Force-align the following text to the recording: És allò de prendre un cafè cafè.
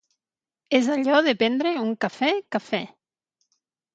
És 0.77 0.87
allò 0.93 1.19
de 1.27 1.33
prendre 1.41 1.73
un 1.83 1.91
cafè 2.05 2.31
cafè. 2.57 2.79